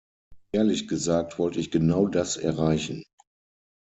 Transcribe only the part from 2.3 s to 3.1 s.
erreichen.